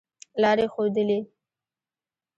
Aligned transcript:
لاري 0.41 0.65
ښودلې. 0.73 1.19